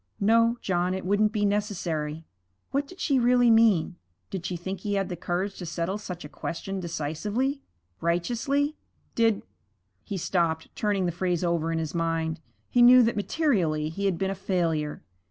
'No, 0.19 0.57
John, 0.63 0.95
it 0.95 1.05
wouldn't 1.05 1.31
be 1.31 1.45
necessary.' 1.45 2.25
What 2.71 2.87
did 2.87 2.99
she 2.99 3.19
really 3.19 3.51
mean? 3.51 3.97
Did 4.31 4.47
she 4.47 4.57
think 4.57 4.79
he 4.79 4.95
had 4.95 5.09
the 5.09 5.15
courage 5.15 5.59
to 5.59 5.65
settle 5.67 5.99
such 5.99 6.25
a 6.25 6.27
question 6.27 6.79
decisively 6.79 7.61
righteously? 7.99 8.75
Did 9.13 9.43
He 10.03 10.17
stopped, 10.17 10.75
turning 10.75 11.05
the 11.05 11.11
phrase 11.11 11.43
over 11.43 11.71
in 11.71 11.77
his 11.77 11.93
mind. 11.93 12.41
He 12.67 12.81
knew 12.81 13.03
that 13.03 13.15
materially 13.15 13.89
he 13.89 14.05
had 14.05 14.17
been 14.17 14.31
a 14.31 14.33
failure. 14.33 15.03